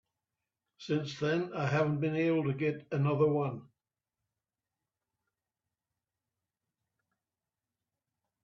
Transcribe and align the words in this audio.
Since 0.79 1.19
then 1.19 1.53
I 1.53 1.67
haven't 1.67 1.99
been 1.99 2.15
able 2.15 2.45
to 2.45 2.55
get 2.55 2.87
another 2.91 3.27
one. 3.27 3.67